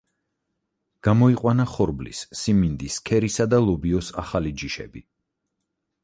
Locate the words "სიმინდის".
2.39-2.97